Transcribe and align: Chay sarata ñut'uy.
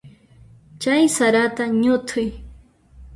Chay 0.81 1.03
sarata 1.15 1.63
ñut'uy. 1.81 2.29